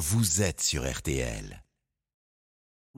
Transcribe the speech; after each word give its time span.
vous 0.00 0.40
êtes 0.40 0.62
sur 0.62 0.90
RTL. 0.90 1.62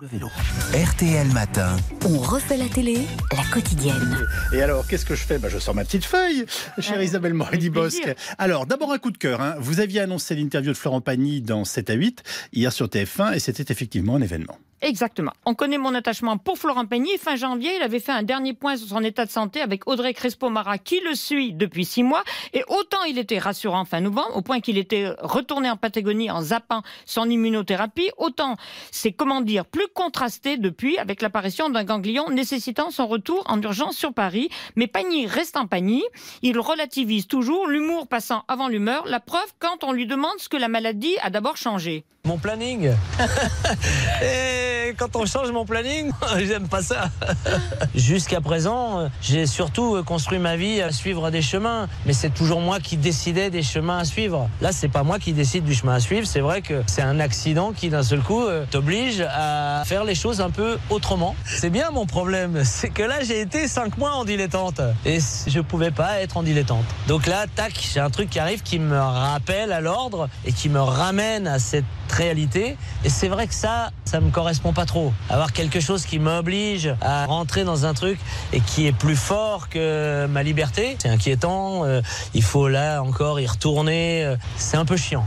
Le 0.00 0.06
vélo. 0.06 0.28
RTL 0.72 1.26
Matin. 1.32 1.76
On 2.06 2.18
refait 2.18 2.56
la 2.56 2.68
télé, 2.68 2.96
la 3.32 3.44
quotidienne. 3.52 4.24
Et 4.52 4.62
alors, 4.62 4.86
qu'est-ce 4.86 5.04
que 5.04 5.16
je 5.16 5.22
fais? 5.24 5.38
Bah, 5.38 5.48
Je 5.50 5.58
sors 5.58 5.74
ma 5.74 5.84
petite 5.84 6.04
feuille, 6.04 6.46
chère 6.78 7.02
Isabelle 7.02 7.34
Morelli-Bosque. 7.34 8.14
Alors, 8.38 8.66
d'abord 8.66 8.92
un 8.92 8.98
coup 8.98 9.10
de 9.10 9.18
cœur. 9.18 9.40
hein. 9.42 9.56
Vous 9.58 9.80
aviez 9.80 10.00
annoncé 10.00 10.34
l'interview 10.36 10.70
de 10.72 10.76
Florent 10.78 11.00
Pagny 11.00 11.42
dans 11.42 11.64
7 11.64 11.90
à 11.90 11.94
8, 11.94 12.22
hier 12.52 12.72
sur 12.72 12.86
TF1, 12.86 13.34
et 13.34 13.40
c'était 13.40 13.70
effectivement 13.72 14.14
un 14.16 14.22
événement. 14.22 14.56
Exactement. 14.82 15.30
On 15.46 15.54
connaît 15.54 15.78
mon 15.78 15.94
attachement 15.94 16.38
pour 16.38 16.58
Florent 16.58 16.86
Pagny. 16.86 17.16
Fin 17.16 17.36
janvier, 17.36 17.76
il 17.76 17.82
avait 17.82 18.00
fait 18.00 18.10
un 18.10 18.24
dernier 18.24 18.52
point 18.52 18.76
sur 18.76 18.88
son 18.88 19.04
état 19.04 19.24
de 19.24 19.30
santé 19.30 19.60
avec 19.60 19.88
Audrey 19.88 20.12
Crespo-Mara, 20.12 20.78
qui 20.78 20.98
le 21.00 21.14
suit 21.14 21.52
depuis 21.52 21.84
six 21.84 22.02
mois. 22.02 22.24
Et 22.52 22.64
autant 22.66 23.04
il 23.04 23.16
était 23.16 23.38
rassurant 23.38 23.84
fin 23.84 24.00
novembre, 24.00 24.36
au 24.36 24.42
point 24.42 24.58
qu'il 24.58 24.78
était 24.78 25.10
retourné 25.20 25.70
en 25.70 25.76
Patagonie 25.76 26.32
en 26.32 26.42
zappant 26.42 26.82
son 27.06 27.30
immunothérapie, 27.30 28.10
autant 28.18 28.56
c'est, 28.90 29.12
comment 29.12 29.40
dire, 29.40 29.64
plus 29.66 29.86
contrasté 29.94 30.56
depuis 30.56 30.98
avec 30.98 31.22
l'apparition 31.22 31.70
d'un 31.70 31.84
ganglion 31.84 32.28
nécessitant 32.30 32.90
son 32.90 33.06
retour 33.06 33.44
en 33.46 33.62
urgence 33.62 33.96
sur 33.96 34.12
Paris. 34.12 34.48
Mais 34.74 34.88
Pagny 34.88 35.26
reste 35.26 35.56
en 35.56 35.68
Pagny. 35.68 36.02
Il 36.42 36.58
relativise 36.58 37.28
toujours, 37.28 37.68
l'humour 37.68 38.08
passant 38.08 38.42
avant 38.48 38.66
l'humeur. 38.66 39.06
La 39.06 39.20
preuve 39.20 39.52
quand 39.60 39.84
on 39.84 39.92
lui 39.92 40.08
demande 40.08 40.38
ce 40.38 40.48
que 40.48 40.56
la 40.56 40.68
maladie 40.68 41.14
a 41.22 41.30
d'abord 41.30 41.56
changé. 41.56 42.04
Mon 42.24 42.38
planning. 42.38 42.92
Et 44.22 44.71
quand 44.96 45.16
on 45.16 45.26
change 45.26 45.50
mon 45.50 45.64
planning, 45.64 46.10
j'aime 46.38 46.68
pas 46.68 46.82
ça. 46.82 47.10
Jusqu'à 47.94 48.40
présent, 48.40 49.08
j'ai 49.20 49.46
surtout 49.46 50.02
construit 50.04 50.38
ma 50.38 50.56
vie 50.56 50.80
à 50.80 50.92
suivre 50.92 51.30
des 51.30 51.42
chemins, 51.42 51.88
mais 52.06 52.12
c'est 52.12 52.30
toujours 52.30 52.60
moi 52.60 52.80
qui 52.80 52.96
décidais 52.96 53.50
des 53.50 53.62
chemins 53.62 53.98
à 53.98 54.04
suivre. 54.04 54.48
Là, 54.60 54.72
c'est 54.72 54.88
pas 54.88 55.02
moi 55.02 55.18
qui 55.18 55.32
décide 55.32 55.64
du 55.64 55.74
chemin 55.74 55.94
à 55.94 56.00
suivre, 56.00 56.26
c'est 56.26 56.40
vrai 56.40 56.62
que 56.62 56.82
c'est 56.86 57.02
un 57.02 57.20
accident 57.20 57.72
qui 57.72 57.88
d'un 57.88 58.02
seul 58.02 58.20
coup 58.20 58.42
euh, 58.42 58.64
t'oblige 58.70 59.20
à 59.20 59.82
faire 59.84 60.04
les 60.04 60.14
choses 60.14 60.40
un 60.40 60.50
peu 60.50 60.78
autrement. 60.90 61.34
C'est 61.44 61.70
bien 61.70 61.90
mon 61.90 62.06
problème, 62.06 62.62
c'est 62.64 62.90
que 62.90 63.02
là 63.02 63.22
j'ai 63.22 63.40
été 63.40 63.68
cinq 63.68 63.98
mois 63.98 64.12
en 64.12 64.24
dilettante 64.24 64.80
et 65.04 65.18
je 65.46 65.60
pouvais 65.60 65.90
pas 65.90 66.20
être 66.20 66.36
en 66.36 66.42
dilettante. 66.42 66.84
Donc 67.08 67.26
là, 67.26 67.46
tac, 67.54 67.72
j'ai 67.92 68.00
un 68.00 68.10
truc 68.10 68.30
qui 68.30 68.38
arrive 68.38 68.62
qui 68.62 68.78
me 68.78 68.98
rappelle 68.98 69.72
à 69.72 69.80
l'ordre 69.80 70.28
et 70.44 70.52
qui 70.52 70.68
me 70.68 70.80
ramène 70.80 71.46
à 71.46 71.58
cette 71.58 71.84
réalité. 72.22 72.76
Et 73.04 73.08
c'est 73.08 73.28
vrai 73.28 73.46
que 73.46 73.54
ça, 73.54 73.90
ça 74.04 74.20
me 74.20 74.30
correspond 74.30 74.72
pas 74.72 74.86
trop. 74.86 75.12
Avoir 75.28 75.52
quelque 75.52 75.80
chose 75.80 76.06
qui 76.06 76.18
m'oblige 76.18 76.94
à 77.00 77.26
rentrer 77.26 77.64
dans 77.64 77.84
un 77.84 77.94
truc 77.94 78.18
et 78.52 78.60
qui 78.60 78.86
est 78.86 78.96
plus 78.96 79.16
fort 79.16 79.68
que 79.68 80.26
ma 80.26 80.42
liberté, 80.42 80.96
c'est 81.00 81.08
inquiétant. 81.08 81.84
Euh, 81.84 82.00
il 82.34 82.42
faut 82.42 82.68
là 82.68 83.02
encore 83.02 83.40
y 83.40 83.46
retourner. 83.46 84.24
euh, 84.24 84.36
C'est 84.56 84.76
un 84.76 84.84
peu 84.84 84.96
chiant. 84.96 85.24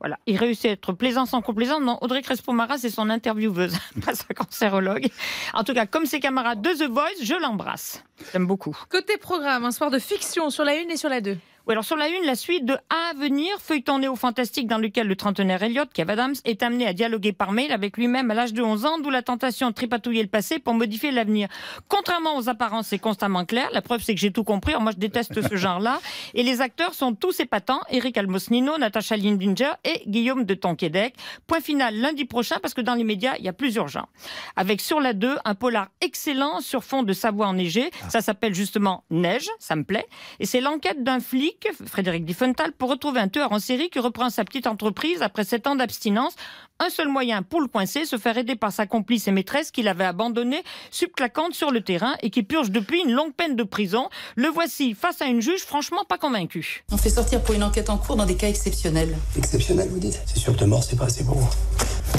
Voilà, 0.00 0.16
il 0.26 0.36
réussit 0.36 0.66
à 0.66 0.70
être 0.70 0.92
plaisant 0.92 1.26
sans 1.26 1.40
complaisant. 1.42 1.80
Non, 1.80 1.98
Audrey 2.02 2.22
Crespo-Mara, 2.22 2.78
c'est 2.78 2.90
son 2.90 3.10
intervieweuse, 3.10 3.76
pas 4.06 4.14
sa 4.14 4.32
cancérologue. 4.32 5.08
En 5.54 5.64
tout 5.64 5.74
cas, 5.74 5.86
comme 5.86 6.06
ses 6.06 6.20
camarades 6.20 6.62
de 6.62 6.70
The 6.70 6.88
Voice, 6.88 7.18
je 7.24 7.34
l'embrasse. 7.42 8.04
J'aime 8.32 8.46
beaucoup. 8.46 8.76
Côté 8.90 9.16
programme, 9.16 9.64
un 9.64 9.72
soir 9.72 9.90
de 9.90 9.98
fiction 9.98 10.50
sur 10.50 10.64
la 10.64 10.72
1 10.72 10.88
et 10.90 10.96
sur 10.96 11.08
la 11.08 11.20
2. 11.20 11.36
Alors 11.70 11.84
sur 11.84 11.96
la 11.96 12.08
une, 12.08 12.24
la 12.24 12.34
suite 12.34 12.64
de 12.64 12.72
A 12.88 13.10
à 13.10 13.14
venir, 13.14 13.58
feuilleton 13.60 13.98
néo-fantastique 13.98 14.66
dans 14.66 14.78
lequel 14.78 15.06
le 15.06 15.16
trentenaire 15.16 15.62
Elliot, 15.62 15.84
Kev 15.92 16.10
Adams, 16.10 16.34
est 16.46 16.62
amené 16.62 16.86
à 16.86 16.94
dialoguer 16.94 17.32
par 17.32 17.52
mail 17.52 17.72
avec 17.72 17.98
lui-même 17.98 18.30
à 18.30 18.34
l'âge 18.34 18.54
de 18.54 18.62
11 18.62 18.86
ans, 18.86 18.98
d'où 18.98 19.10
la 19.10 19.20
tentation 19.22 19.68
de 19.68 19.74
tripatouiller 19.74 20.22
le 20.22 20.28
passé 20.28 20.58
pour 20.58 20.72
modifier 20.72 21.10
l'avenir. 21.10 21.48
Contrairement 21.88 22.36
aux 22.36 22.48
apparences, 22.48 22.88
c'est 22.88 22.98
constamment 22.98 23.44
clair. 23.44 23.68
La 23.72 23.82
preuve, 23.82 24.02
c'est 24.02 24.14
que 24.14 24.20
j'ai 24.20 24.32
tout 24.32 24.44
compris. 24.44 24.72
Alors, 24.72 24.82
moi, 24.82 24.92
je 24.92 24.96
déteste 24.96 25.46
ce 25.46 25.56
genre-là. 25.56 26.00
Et 26.32 26.42
les 26.42 26.62
acteurs 26.62 26.94
sont 26.94 27.14
tous 27.14 27.38
épatants. 27.40 27.80
Eric 27.90 28.16
Almosnino, 28.16 28.78
Natacha 28.78 29.18
Lindinger 29.18 29.72
et 29.84 30.02
Guillaume 30.06 30.44
de 30.44 30.54
Tonquédec. 30.54 31.16
Point 31.46 31.60
final 31.60 31.94
lundi 31.96 32.24
prochain, 32.24 32.56
parce 32.62 32.72
que 32.72 32.80
dans 32.80 32.94
les 32.94 33.04
médias, 33.04 33.34
il 33.38 33.44
y 33.44 33.48
a 33.48 33.52
plusieurs 33.52 33.88
genres. 33.88 34.08
Avec 34.56 34.80
sur 34.80 35.00
la 35.00 35.12
2, 35.12 35.36
un 35.44 35.54
polar 35.54 35.88
excellent 36.00 36.60
sur 36.60 36.82
fond 36.82 37.02
de 37.02 37.12
Savoie 37.12 37.46
enneigée. 37.46 37.90
Ça 38.08 38.22
s'appelle 38.22 38.54
justement 38.54 39.04
Neige, 39.10 39.48
ça 39.58 39.76
me 39.76 39.84
plaît. 39.84 40.06
Et 40.40 40.46
c'est 40.46 40.62
l'enquête 40.62 41.04
d'un 41.04 41.20
flic, 41.20 41.57
Frédéric 41.86 42.24
Diffenthal, 42.24 42.72
pour 42.72 42.90
retrouver 42.90 43.20
un 43.20 43.28
tueur 43.28 43.52
en 43.52 43.58
série 43.58 43.90
qui 43.90 43.98
reprend 43.98 44.30
sa 44.30 44.44
petite 44.44 44.66
entreprise 44.66 45.22
après 45.22 45.44
sept 45.44 45.66
ans 45.66 45.76
d'abstinence. 45.76 46.34
Un 46.80 46.90
seul 46.90 47.08
moyen 47.08 47.42
pour 47.42 47.60
le 47.60 47.66
coincer, 47.66 48.04
se 48.04 48.18
faire 48.18 48.38
aider 48.38 48.54
par 48.54 48.72
sa 48.72 48.86
complice 48.86 49.26
et 49.26 49.32
maîtresse 49.32 49.70
qu'il 49.70 49.88
avait 49.88 50.04
abandonnée 50.04 50.62
subclaquante 50.90 51.54
sur 51.54 51.70
le 51.70 51.80
terrain 51.80 52.14
et 52.22 52.30
qui 52.30 52.42
purge 52.42 52.70
depuis 52.70 53.02
une 53.02 53.12
longue 53.12 53.32
peine 53.34 53.56
de 53.56 53.64
prison. 53.64 54.08
Le 54.36 54.48
voici 54.48 54.94
face 54.94 55.20
à 55.20 55.26
une 55.26 55.40
juge 55.40 55.60
franchement 55.60 56.04
pas 56.08 56.18
convaincue. 56.18 56.84
On 56.92 56.96
fait 56.96 57.10
sortir 57.10 57.42
pour 57.42 57.54
une 57.54 57.64
enquête 57.64 57.90
en 57.90 57.98
cours 57.98 58.16
dans 58.16 58.26
des 58.26 58.36
cas 58.36 58.48
exceptionnels. 58.48 59.16
Exceptionnel, 59.36 59.88
vous 59.88 59.98
dites 59.98 60.20
C'est 60.26 60.38
sûr 60.38 60.54
que 60.54 60.60
de 60.60 60.66
mort, 60.66 60.84
c'est 60.84 60.96
pas 60.96 61.06
assez 61.06 61.24
pour 61.24 61.36
vous. 61.36 61.50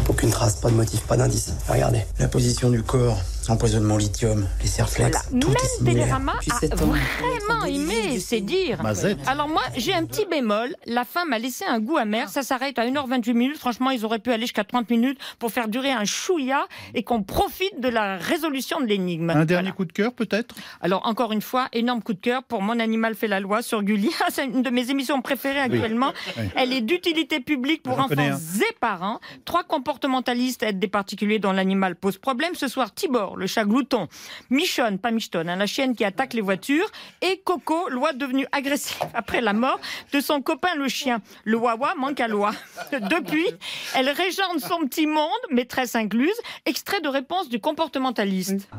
Aucune 0.10 0.30
trace, 0.30 0.60
pas 0.60 0.70
de 0.70 0.76
motif, 0.76 1.02
pas 1.02 1.18
d'indice. 1.18 1.54
Regardez. 1.70 2.02
La 2.20 2.28
position 2.28 2.70
du 2.70 2.84
corps, 2.84 3.18
empoisonnement 3.52 3.96
au 3.96 3.98
lithium, 3.98 4.48
les 4.62 4.68
serflex, 4.68 5.18
Voilà. 5.30 5.42
tout 5.42 5.48
Même 5.50 5.58
est 5.58 5.68
similaire. 5.78 5.94
Télérama 5.94 6.34
a 6.50 6.76
vraiment 6.76 7.66
aimé, 7.66 8.20
c'est 8.20 8.42
dire. 8.42 8.82
Mazette. 8.84 9.18
Alors 9.28 9.48
moi, 9.48 9.62
j'ai 9.78 9.94
un 9.94 10.06
petit 10.06 10.26
bémol. 10.26 10.76
La 10.86 11.06
fin 11.06 11.26
m'a 11.26 11.40
laissé 11.40 11.66
un 11.66 11.80
goût 11.80 11.98
amer. 11.98 12.30
Ça 12.30 12.44
s'arrête 12.44 12.78
à 12.80 12.86
1h28 12.86 13.34
minutes. 13.34 13.58
Franchement, 13.58 13.90
ils 13.92 14.06
auraient 14.06 14.20
pu 14.20 14.32
aller 14.32 14.44
jusqu'à 14.44 14.64
30 14.64 14.90
minutes 14.90 15.20
pour 15.40 15.52
faire 15.52 15.68
durer 15.68 15.92
un 15.92 16.06
chouïa 16.06 16.68
et 16.94 17.04
qu'on 17.04 17.24
profite 17.24 17.80
de 17.80 17.90
la 17.90 18.18
résolution 18.18 18.80
de 18.82 18.86
l'énigme. 18.86 19.30
Un 19.30 19.46
dernier 19.46 19.72
coup 19.72 19.86
de 19.86 19.92
cœur, 19.92 20.14
peut-être? 20.14 20.56
Alors 20.82 21.06
encore 21.06 21.32
une 21.32 21.42
fois, 21.42 21.68
énorme 21.74 22.02
coup 22.02 22.14
de 22.14 22.20
cœur 22.20 22.44
pour 22.44 22.62
Mon 22.62 22.80
animal 22.80 23.16
fait 23.16 23.28
la 23.28 23.40
loi 23.40 23.62
sur 23.62 23.84
Gulli. 23.84 24.12
C'est 24.30 24.46
une 24.46 24.62
de 24.62 24.70
mes 24.70 24.90
émissions 24.92 25.22
préférées 25.22 25.60
actuellement. 25.60 26.14
Oui. 26.38 26.44
Elle 26.56 26.74
est 26.74 26.82
d'utilité 26.82 27.40
publique 27.40 27.84
pour 27.84 28.00
enfants 28.00 28.16
et 28.20 28.74
parents. 28.80 29.20
Trois 29.46 29.64
comportementalistes 29.64 30.64
aident 30.64 30.80
des 30.80 30.88
particuliers 30.88 31.40
dont 31.40 31.52
l'animal 31.52 31.96
pose 31.96 32.18
problème. 32.18 32.54
Ce 32.56 32.68
soir, 32.68 32.94
Tibor, 32.94 33.38
le 33.40 33.48
chat 33.48 33.66
glouton. 33.66 34.08
Michonne, 34.50 35.00
pas 35.00 35.12
Michtonne, 35.12 35.50
hein, 35.50 35.56
la 35.56 35.66
chienne 35.66 35.96
qui 35.96 36.04
attaque 36.06 36.34
les 36.34 36.42
voitures. 36.42 36.90
Et 37.22 37.42
Coco, 37.44 37.90
loi 37.90 38.14
devenue 38.14 38.46
agressive 38.52 38.98
après 39.14 39.42
la 39.42 39.54
mort 39.54 39.80
de 40.14 40.20
son 40.20 40.42
copain 40.42 40.76
le 40.76 40.88
chien. 40.88 41.22
Le 41.46 41.58
Wawa 41.58 41.96
manque 41.96 42.20
à 42.20 42.28
loi. 42.28 42.52
Depuis, 42.92 43.48
elle 43.96 44.10
régente 44.10 44.60
son 44.60 44.86
petit 44.88 45.08
monde, 45.08 45.30
maîtresse 45.50 45.96
incluse. 45.96 46.36
Extrait 46.66 47.02
de 47.02 47.08
réponse 47.08 47.50
du 47.50 47.60
comportementaliste. 47.60 48.70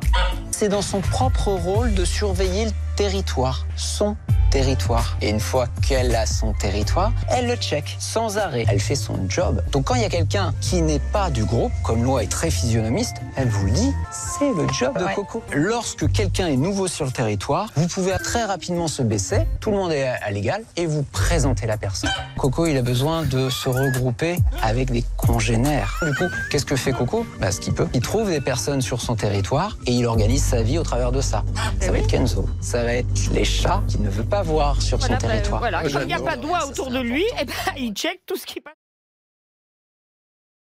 c'est 0.50 0.69
dans 0.69 0.82
son 0.82 1.00
propre 1.00 1.48
rôle 1.48 1.94
de 1.94 2.04
surveiller 2.04 2.66
le 2.66 2.72
territoire, 2.97 3.66
son 3.77 4.16
territoire. 4.50 5.16
Et 5.22 5.31
une 5.31 5.41
fois 5.41 5.66
qu'elle 5.87 6.15
a 6.15 6.27
son 6.27 6.53
territoire, 6.53 7.12
elle 7.28 7.47
le 7.47 7.56
check 7.56 7.97
sans 7.99 8.38
arrêt. 8.38 8.65
Elle 8.69 8.81
fait 8.81 8.94
son 8.94 9.19
job. 9.28 9.62
Donc 9.72 9.84
quand 9.84 9.94
il 9.94 10.03
y 10.03 10.05
a 10.05 10.09
quelqu'un 10.09 10.53
qui 10.61 10.83
n'est 10.83 10.99
pas 10.99 11.31
du 11.31 11.44
groupe, 11.44 11.72
comme 11.84 12.03
loi 12.05 12.22
est 12.22 12.31
très 12.31 12.50
physionomiste, 12.50 13.16
elle 13.37 13.49
vous 13.49 13.66
le 13.66 13.72
dit, 13.72 13.93
c'est 14.10 14.53
le 14.53 14.66
job 14.72 14.99
de 14.99 15.15
Coco. 15.15 15.43
Lorsque 15.53 16.10
quelqu'un 16.12 16.49
est 16.49 16.56
nouveau 16.56 16.89
sur 16.89 17.05
le 17.05 17.12
territoire, 17.12 17.69
vous 17.77 17.87
pouvez 17.87 18.12
très 18.22 18.44
rapidement 18.44 18.89
se 18.89 19.03
baisser, 19.03 19.47
tout 19.60 19.71
le 19.71 19.77
monde 19.77 19.93
est 19.93 20.09
à 20.09 20.31
l'égal, 20.31 20.62
et 20.77 20.87
vous 20.87 21.03
présentez 21.05 21.66
la 21.66 21.77
personne. 21.77 22.10
Coco, 22.37 22.66
il 22.66 22.77
a 22.77 22.83
besoin 22.83 23.22
de 23.22 23.49
se 23.49 23.69
regrouper 23.69 24.37
avec 24.62 24.91
des 24.91 25.05
congénères. 25.16 26.00
Du 26.03 26.15
coup, 26.15 26.25
qu'est-ce 26.50 26.66
que 26.66 26.77
fait 26.77 26.93
Coco? 26.93 27.25
Bah, 27.41 27.53
Ce 27.53 27.60
qu'il 27.60 27.72
peut. 27.75 27.89
Il 27.94 28.00
trouve 28.00 28.28
des 28.31 28.41
personnes 28.41 28.83
sur 28.83 29.00
son 29.00 29.15
territoire 29.15 29.77
et 29.87 29.93
il 29.93 30.06
organise 30.06 30.43
sa 30.43 30.62
vie 30.62 30.78
au 30.78 30.83
travers 30.83 31.12
de 31.12 31.21
ça. 31.21 31.44
Ça 31.81 31.93
va 31.93 31.99
être 31.99 32.06
Kenzo. 32.06 32.49
Ça 32.60 32.83
va 32.83 32.94
être 32.94 33.06
les 33.33 33.44
chats 33.44 33.83
qu'il 33.89 34.03
ne 34.03 34.10
veut 34.10 34.25
pas 34.25 34.40
voir 34.43 34.81
sur 34.81 34.99
Voilà, 34.99 35.19
son 35.21 35.27
bah, 35.27 35.33
territoire. 35.33 35.61
voilà. 35.61 35.83
Comme 35.83 36.03
il 36.03 36.06
n'y 36.06 36.15
a 36.15 36.21
pas 36.21 36.37
de 36.37 36.43
doigt 36.43 36.67
autour 36.67 36.91
de 36.91 37.01
lui, 37.01 37.25
eh 37.41 37.45
ben, 37.45 37.53
il 37.77 37.93
check 37.95 38.21
tout 38.27 38.37
ce 38.37 38.47
qui 38.47 38.61
passe. 38.61 38.75